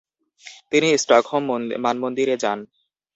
[0.71, 1.43] তিনি স্টকহোম
[1.85, 2.59] মানমন্দির এ যান।